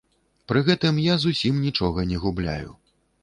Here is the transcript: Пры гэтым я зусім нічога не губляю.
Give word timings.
Пры 0.51 0.61
гэтым 0.69 0.95
я 1.07 1.17
зусім 1.25 1.61
нічога 1.67 2.05
не 2.13 2.17
губляю. 2.27 2.75